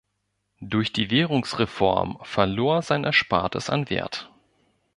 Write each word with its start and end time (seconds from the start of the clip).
Durch 0.61 0.91
die 0.91 1.11
Währungsreform 1.11 2.17
verlor 2.23 2.81
sein 2.81 3.03
Erspartes 3.03 3.69
an 3.69 3.87
Wert. 3.91 4.31